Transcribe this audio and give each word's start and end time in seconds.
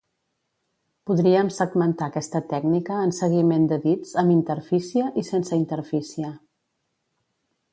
Podríem 1.09 1.51
segmentar 1.57 2.07
aquesta 2.07 2.41
tècnica 2.53 2.97
en 3.09 3.13
seguiment 3.17 3.67
de 3.73 3.79
dits 3.85 4.15
amb 4.23 4.35
interfície 4.37 5.07
i 5.23 5.25
sense 5.29 5.61
interfície. 5.61 6.33